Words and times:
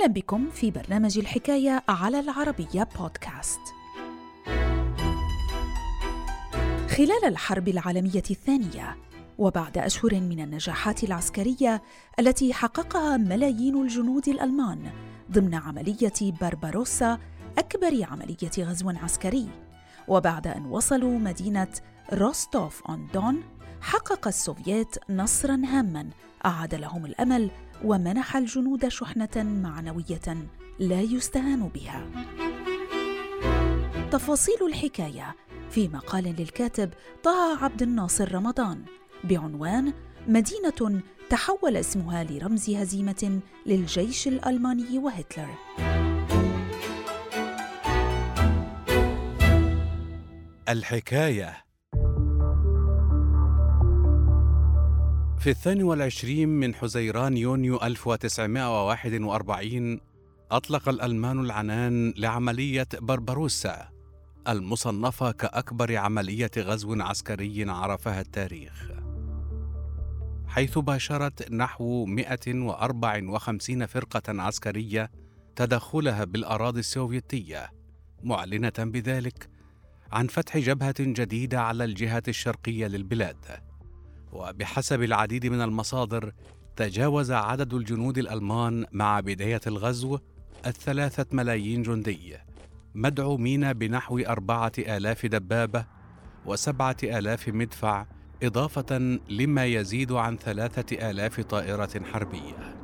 أهلا 0.00 0.12
بكم 0.12 0.50
في 0.50 0.70
برنامج 0.70 1.18
الحكاية 1.18 1.82
على 1.88 2.20
العربية 2.20 2.88
بودكاست. 2.98 3.60
خلال 6.88 7.24
الحرب 7.24 7.68
العالمية 7.68 8.22
الثانية 8.30 8.96
وبعد 9.38 9.78
أشهر 9.78 10.14
من 10.14 10.40
النجاحات 10.40 11.04
العسكرية 11.04 11.82
التي 12.18 12.52
حققها 12.52 13.16
ملايين 13.16 13.82
الجنود 13.82 14.28
الألمان 14.28 14.90
ضمن 15.32 15.54
عملية 15.54 16.32
برباروسا 16.40 17.18
أكبر 17.58 18.04
عملية 18.04 18.50
غزو 18.58 18.90
عسكري 18.90 19.48
وبعد 20.08 20.46
أن 20.46 20.66
وصلوا 20.66 21.18
مدينة 21.18 21.72
روستوف 22.12 22.82
أون 22.88 23.06
دون 23.14 23.42
حقق 23.80 24.28
السوفييت 24.28 24.96
نصرا 25.10 25.62
هاما 25.64 26.10
أعاد 26.44 26.74
لهم 26.74 27.06
الأمل 27.06 27.50
ومنح 27.84 28.36
الجنود 28.36 28.88
شحنة 28.88 29.36
معنوية 29.36 30.46
لا 30.78 31.00
يستهان 31.00 31.68
بها. 31.68 32.06
تفاصيل 34.10 34.66
الحكاية 34.66 35.34
في 35.70 35.88
مقال 35.88 36.24
للكاتب 36.24 36.90
طه 37.22 37.64
عبد 37.64 37.82
الناصر 37.82 38.34
رمضان 38.34 38.82
بعنوان 39.24 39.92
مدينة 40.28 41.02
تحول 41.30 41.76
اسمها 41.76 42.24
لرمز 42.24 42.70
هزيمة 42.70 43.40
للجيش 43.66 44.28
الألماني 44.28 44.98
وهتلر. 44.98 45.54
الحكاية 50.68 51.69
في 55.40 55.50
الثاني 55.50 55.82
والعشرين 55.82 56.48
من 56.48 56.74
حزيران 56.74 57.36
يونيو 57.36 57.82
1941 57.82 60.00
أطلق 60.50 60.88
الألمان 60.88 61.40
العنان 61.40 62.14
لعملية 62.16 62.88
بربروسا 62.94 63.88
المصنفة 64.48 65.32
كأكبر 65.32 65.96
عملية 65.96 66.50
غزو 66.58 67.02
عسكري 67.02 67.70
عرفها 67.70 68.20
التاريخ. 68.20 68.90
حيث 70.46 70.78
باشرت 70.78 71.52
نحو 71.52 72.04
154 72.04 73.86
فرقة 73.86 74.42
عسكرية 74.42 75.10
تدخلها 75.56 76.24
بالأراضي 76.24 76.80
السوفيتية 76.80 77.70
معلنة 78.22 78.72
بذلك 78.78 79.48
عن 80.12 80.26
فتح 80.26 80.58
جبهة 80.58 80.94
جديدة 80.98 81.60
على 81.60 81.84
الجهة 81.84 82.22
الشرقية 82.28 82.86
للبلاد. 82.86 83.69
وبحسب 84.32 85.02
العديد 85.02 85.46
من 85.46 85.60
المصادر 85.60 86.32
تجاوز 86.76 87.32
عدد 87.32 87.74
الجنود 87.74 88.18
الألمان 88.18 88.86
مع 88.92 89.20
بداية 89.20 89.60
الغزو 89.66 90.18
الثلاثة 90.66 91.26
ملايين 91.32 91.82
جندي 91.82 92.36
مدعومين 92.94 93.72
بنحو 93.72 94.18
أربعة 94.18 94.72
آلاف 94.78 95.26
دبابة 95.26 95.86
وسبعة 96.46 96.96
آلاف 97.04 97.48
مدفع 97.48 98.06
إضافة 98.42 99.18
لما 99.28 99.64
يزيد 99.64 100.12
عن 100.12 100.36
ثلاثة 100.36 101.10
آلاف 101.10 101.40
طائرة 101.40 102.04
حربية. 102.12 102.76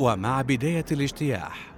ومع 0.00 0.42
بداية 0.42 0.84
الاجتياح 0.92 1.74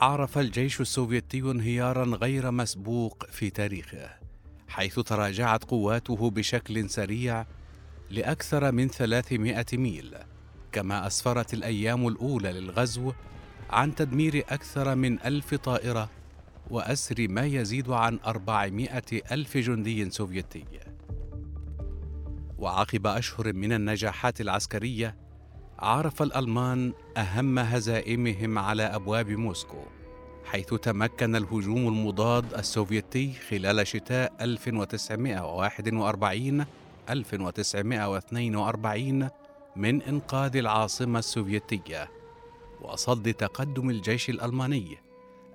عرف 0.00 0.38
الجيش 0.38 0.80
السوفيتي 0.80 1.40
انهيارا 1.40 2.04
غير 2.04 2.50
مسبوق 2.50 3.26
في 3.30 3.50
تاريخه 3.50 4.10
حيث 4.68 5.00
تراجعت 5.00 5.64
قواته 5.64 6.30
بشكل 6.30 6.90
سريع 6.90 7.46
لأكثر 8.10 8.72
من 8.72 8.88
300 8.88 9.64
ميل 9.72 10.14
كما 10.72 11.06
أسفرت 11.06 11.54
الأيام 11.54 12.08
الأولى 12.08 12.52
للغزو 12.52 13.12
عن 13.70 13.94
تدمير 13.94 14.44
أكثر 14.48 14.94
من 14.94 15.20
ألف 15.20 15.54
طائرة 15.54 16.10
وأسر 16.70 17.28
ما 17.28 17.46
يزيد 17.46 17.90
عن 17.90 18.18
أربعمائة 18.26 19.32
ألف 19.32 19.56
جندي 19.56 20.10
سوفيتي. 20.10 20.64
وعقب 22.58 23.06
أشهر 23.06 23.52
من 23.52 23.72
النجاحات 23.72 24.40
العسكرية 24.40 25.16
عرف 25.78 26.22
الألمان 26.22 26.92
أهم 27.16 27.58
هزائمهم 27.58 28.58
على 28.58 28.82
أبواب 28.82 29.30
موسكو 29.30 29.82
حيث 30.44 30.74
تمكن 30.74 31.36
الهجوم 31.36 31.88
المضاد 31.88 32.54
السوفيتي 32.54 33.32
خلال 33.32 33.86
شتاء 33.86 34.32
1941 34.40 36.66
1942 37.10 39.28
من 39.76 40.02
إنقاذ 40.02 40.56
العاصمة 40.56 41.18
السوفيتية 41.18 42.10
وصد 42.80 43.34
تقدم 43.34 43.90
الجيش 43.90 44.30
الألماني 44.30 44.98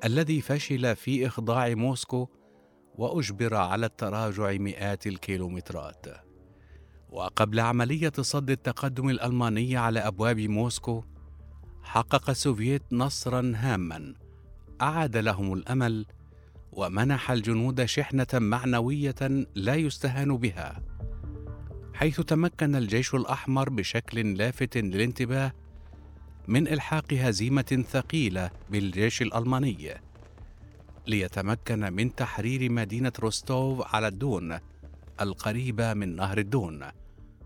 الذي 0.05 0.41
فشل 0.41 0.95
في 0.95 1.27
إخضاع 1.27 1.73
موسكو 1.73 2.27
وأجبر 2.95 3.55
على 3.55 3.85
التراجع 3.85 4.51
مئات 4.51 5.07
الكيلومترات. 5.07 6.05
وقبل 7.09 7.59
عملية 7.59 8.11
صد 8.19 8.49
التقدم 8.49 9.09
الألماني 9.09 9.77
على 9.77 9.99
أبواب 9.99 10.39
موسكو 10.39 11.03
حقق 11.83 12.29
السوفييت 12.29 12.83
نصرا 12.91 13.53
هاما 13.55 14.13
أعاد 14.81 15.17
لهم 15.17 15.53
الأمل 15.53 16.05
ومنح 16.71 17.31
الجنود 17.31 17.85
شحنة 17.85 18.27
معنوية 18.33 19.45
لا 19.55 19.75
يستهان 19.75 20.37
بها. 20.37 20.83
حيث 22.01 22.21
تمكن 22.21 22.75
الجيش 22.75 23.15
الأحمر 23.15 23.69
بشكل 23.69 24.37
لافت 24.37 24.77
للانتباه 24.77 25.53
من 26.47 26.67
إلحاق 26.67 27.13
هزيمة 27.13 27.85
ثقيلة 27.89 28.51
بالجيش 28.69 29.21
الألماني 29.21 30.01
ليتمكن 31.07 31.93
من 31.93 32.15
تحرير 32.15 32.71
مدينة 32.71 33.11
روستوف 33.19 33.95
على 33.95 34.07
الدون 34.07 34.59
القريبة 35.21 35.93
من 35.93 36.15
نهر 36.15 36.37
الدون 36.37 36.83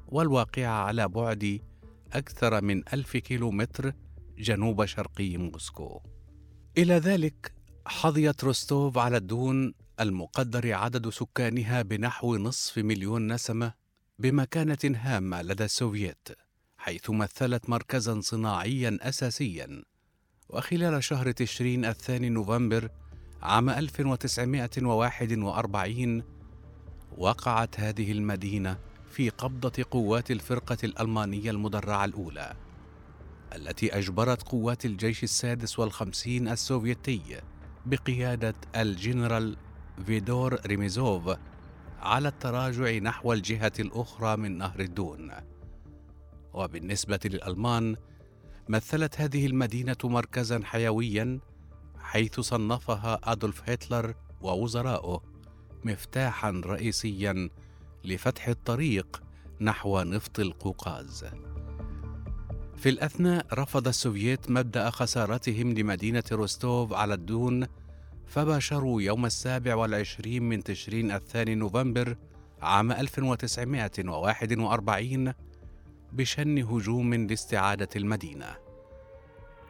والواقعة 0.07 0.85
على 0.85 1.07
بعد 1.07 1.59
أكثر 2.13 2.61
من 2.63 2.83
ألف 2.93 3.17
كيلومتر 3.17 3.93
جنوب 4.37 4.85
شرقي 4.85 5.37
موسكو. 5.37 6.01
إلى 6.77 6.93
ذلك 6.93 7.53
حظيت 7.85 8.43
روستوف 8.43 8.97
على 8.97 9.17
الدون 9.17 9.73
المقدر 9.99 10.73
عدد 10.73 11.09
سكانها 11.09 11.81
بنحو 11.81 12.35
نصف 12.35 12.77
مليون 12.77 13.33
نسمة. 13.33 13.84
بمكانة 14.19 14.77
هامة 14.83 15.41
لدى 15.41 15.63
السوفييت 15.63 16.27
حيث 16.77 17.09
مثلت 17.09 17.69
مركزا 17.69 18.21
صناعيا 18.21 18.97
أساسيا. 19.01 19.83
وخلال 20.49 21.03
شهر 21.03 21.31
تشرين 21.31 21.85
الثاني 21.85 22.29
نوفمبر 22.29 22.89
عام 23.41 23.69
1941 23.69 26.23
وقعت 27.17 27.79
هذه 27.79 28.11
المدينة 28.11 28.77
في 29.11 29.29
قبضة 29.29 29.85
قوات 29.91 30.31
الفرقة 30.31 30.77
الألمانية 30.83 31.51
المدرعة 31.51 32.05
الأولى 32.05 32.53
التي 33.55 33.97
أجبرت 33.97 34.43
قوات 34.43 34.85
الجيش 34.85 35.23
السادس 35.23 35.79
والخمسين 35.79 36.47
السوفيتي 36.47 37.41
بقيادة 37.85 38.55
الجنرال 38.75 39.57
فيدور 40.05 40.59
ريميزوف 40.65 41.37
على 41.99 42.27
التراجع 42.27 42.97
نحو 42.97 43.33
الجهة 43.33 43.71
الأخرى 43.79 44.37
من 44.37 44.57
نهر 44.57 44.79
الدون. 44.79 45.31
وبالنسبة 46.53 47.19
للألمان، 47.25 47.95
مثلت 48.69 49.21
هذه 49.21 49.45
المدينة 49.45 49.97
مركزا 50.03 50.61
حيويا 50.63 51.39
حيث 51.99 52.39
صنفها 52.39 53.19
أدولف 53.23 53.69
هتلر 53.69 54.13
ووزراؤه 54.41 55.23
مفتاحا 55.83 56.61
رئيسيا 56.65 57.49
لفتح 58.03 58.47
الطريق 58.47 59.23
نحو 59.61 60.01
نفط 60.01 60.39
القوقاز. 60.39 61.25
في 62.77 62.89
الأثناء 62.89 63.45
رفض 63.53 63.87
السوفييت 63.87 64.49
مبدأ 64.49 64.89
خسارتهم 64.89 65.73
لمدينة 65.73 66.23
روستوف 66.31 66.93
على 66.93 67.13
الدون 67.13 67.67
فباشروا 68.27 69.01
يوم 69.01 69.25
السابع 69.25 69.75
والعشرين 69.75 70.43
من 70.43 70.63
تشرين 70.63 71.11
الثاني 71.11 71.55
نوفمبر 71.55 72.17
عام 72.61 72.91
1941 72.91 75.33
بشن 76.11 76.57
هجوم 76.57 77.13
لاستعادة 77.13 77.89
المدينة. 77.95 78.55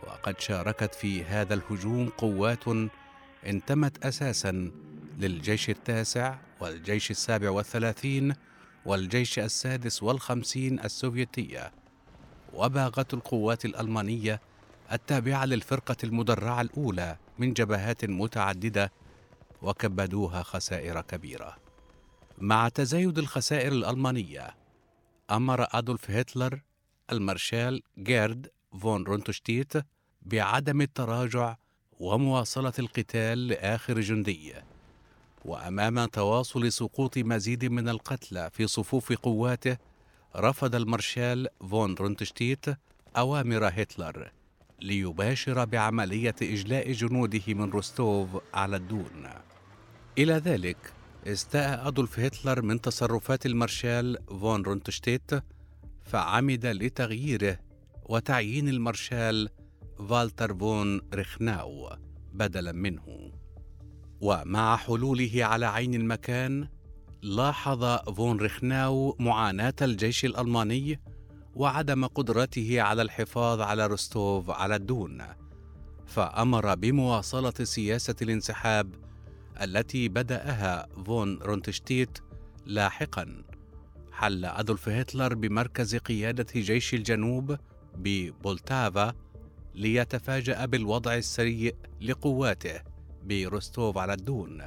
وقد 0.03 0.39
شاركت 0.39 0.95
في 0.95 1.23
هذا 1.23 1.53
الهجوم 1.53 2.09
قوات 2.09 2.63
انتمت 3.45 4.05
أساسا 4.05 4.71
للجيش 5.19 5.69
التاسع 5.69 6.35
والجيش 6.59 7.11
السابع 7.11 7.49
والثلاثين 7.49 8.33
والجيش 8.85 9.39
السادس 9.39 10.03
والخمسين 10.03 10.79
السوفيتية 10.79 11.71
وباغت 12.53 13.13
القوات 13.13 13.65
الألمانية 13.65 14.41
التابعة 14.91 15.45
للفرقة 15.45 15.95
المدرعة 16.03 16.61
الأولى 16.61 17.17
من 17.39 17.53
جبهات 17.53 18.05
متعددة 18.05 18.91
وكبدوها 19.61 20.43
خسائر 20.43 21.01
كبيرة. 21.01 21.57
مع 22.37 22.69
تزايد 22.69 23.17
الخسائر 23.17 23.71
الألمانية، 23.71 24.55
أمر 25.31 25.67
أدولف 25.71 26.11
هتلر 26.11 26.61
المارشال 27.11 27.81
جيرد 27.99 28.47
فون 28.81 29.03
رونتشتيت 29.03 29.73
بعدم 30.21 30.81
التراجع 30.81 31.55
ومواصلة 31.99 32.73
القتال 32.79 33.47
لآخر 33.47 33.99
جندي 33.99 34.53
وأمام 35.45 36.05
تواصل 36.05 36.71
سقوط 36.71 37.17
مزيد 37.17 37.65
من 37.65 37.89
القتلى 37.89 38.49
في 38.53 38.67
صفوف 38.67 39.13
قواته 39.13 39.77
رفض 40.35 40.75
المارشال 40.75 41.47
فون 41.69 41.93
رونتشتيت 41.95 42.65
أوامر 43.17 43.67
هتلر 43.67 44.31
ليباشر 44.81 45.65
بعملية 45.65 46.35
إجلاء 46.41 46.91
جنوده 46.91 47.43
من 47.47 47.69
روستوف 47.69 48.29
على 48.53 48.75
الدون. 48.75 49.27
إلى 50.17 50.33
ذلك 50.33 50.77
استاء 51.27 51.87
أدولف 51.87 52.19
هتلر 52.19 52.61
من 52.61 52.81
تصرفات 52.81 53.45
المارشال 53.45 54.17
فون 54.27 54.61
رونتشتيت 54.61 55.31
فعمد 56.03 56.65
لتغييره 56.65 57.59
وتعيين 58.05 58.69
المارشال 58.69 59.49
فالتر 60.09 60.57
فون 60.57 61.01
ريخناو 61.13 61.89
بدلا 62.33 62.71
منه. 62.71 63.31
ومع 64.21 64.77
حلوله 64.77 65.31
على 65.45 65.65
عين 65.65 65.93
المكان 65.93 66.67
لاحظ 67.21 67.83
فون 68.13 68.37
ريخناو 68.37 69.15
معاناة 69.19 69.73
الجيش 69.81 70.25
الألماني 70.25 70.99
وعدم 71.55 72.05
قدرته 72.05 72.81
على 72.81 73.01
الحفاظ 73.01 73.61
على 73.61 73.87
روستوف 73.87 74.49
على 74.49 74.75
الدون 74.75 75.23
فأمر 76.05 76.75
بمواصلة 76.75 77.53
سياسة 77.63 78.15
الانسحاب 78.21 78.95
التي 79.61 80.07
بدأها 80.07 80.87
فون 81.05 81.37
رونتشتيت 81.37 82.19
لاحقا. 82.65 83.43
حل 84.11 84.45
أدولف 84.45 84.89
هتلر 84.89 85.33
بمركز 85.33 85.95
قيادة 85.95 86.45
جيش 86.55 86.93
الجنوب 86.93 87.57
ببولتافا 87.95 89.13
ليتفاجأ 89.75 90.65
بالوضع 90.65 91.15
السيء 91.15 91.75
لقواته 92.01 92.81
بروستوف 93.23 93.97
على 93.97 94.13
الدون 94.13 94.63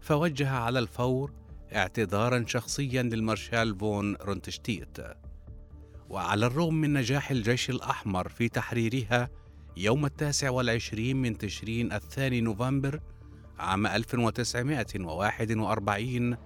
فوجه 0.00 0.50
على 0.50 0.78
الفور 0.78 1.32
اعتذارا 1.72 2.44
شخصيا 2.46 3.02
للمارشال 3.02 3.78
فون 3.78 4.16
رونتشتيت. 4.16 4.98
وعلى 6.10 6.46
الرغم 6.46 6.74
من 6.74 6.92
نجاح 6.92 7.30
الجيش 7.30 7.70
الأحمر 7.70 8.28
في 8.28 8.48
تحريرها 8.48 9.30
يوم 9.76 10.06
التاسع 10.06 10.50
والعشرين 10.50 11.16
من 11.16 11.38
تشرين 11.38 11.92
الثاني 11.92 12.40
نوفمبر 12.40 13.00
عام 13.58 13.86
1941 13.86 16.36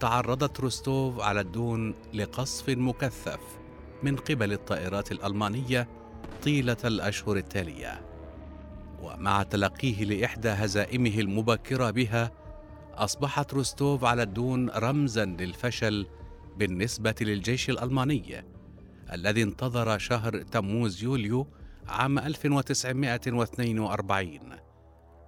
تعرضت 0.00 0.60
روستوف 0.60 1.20
على 1.20 1.40
الدون 1.40 1.94
لقصف 2.14 2.68
مكثف 2.68 3.40
من 4.02 4.16
قبل 4.16 4.52
الطائرات 4.52 5.12
الألمانية 5.12 5.88
طيلة 6.42 6.76
الأشهر 6.84 7.36
التالية. 7.36 8.00
ومع 9.02 9.42
تلقيه 9.42 10.04
لإحدى 10.04 10.48
هزائمه 10.48 11.20
المبكرة 11.20 11.90
بها 11.90 12.32
أصبحت 12.94 13.54
روستوف 13.54 14.04
على 14.04 14.22
الدون 14.22 14.70
رمزا 14.70 15.24
للفشل 15.24 16.06
بالنسبة 16.56 17.14
للجيش 17.20 17.70
الألماني. 17.70 18.44
الذي 19.12 19.42
انتظر 19.42 19.98
شهر 19.98 20.42
تموز 20.42 21.02
يوليو 21.02 21.46
عام 21.88 22.18
1942 22.18 24.40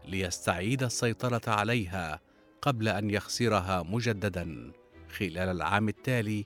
ليستعيد 0.08 0.82
السيطرة 0.82 1.40
عليها 1.46 2.20
قبل 2.62 2.88
أن 2.88 3.10
يخسرها 3.10 3.82
مجددا 3.82 4.72
خلال 5.18 5.38
العام 5.38 5.88
التالي 5.88 6.44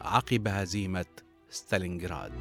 عقب 0.00 0.48
هزيمة 0.48 1.06
ستالينغراد. 1.50 2.32